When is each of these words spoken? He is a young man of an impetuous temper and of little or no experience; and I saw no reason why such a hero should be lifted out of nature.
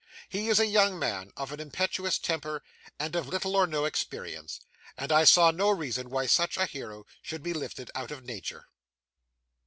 He 0.29 0.49
is 0.49 0.59
a 0.59 0.65
young 0.65 0.97
man 0.97 1.31
of 1.37 1.51
an 1.51 1.59
impetuous 1.59 2.17
temper 2.17 2.63
and 2.97 3.15
of 3.15 3.27
little 3.27 3.55
or 3.55 3.67
no 3.67 3.85
experience; 3.85 4.59
and 4.97 5.11
I 5.11 5.25
saw 5.25 5.51
no 5.51 5.69
reason 5.69 6.09
why 6.09 6.25
such 6.25 6.57
a 6.57 6.65
hero 6.65 7.05
should 7.21 7.43
be 7.43 7.53
lifted 7.53 7.91
out 7.93 8.09
of 8.09 8.23
nature. 8.25 8.65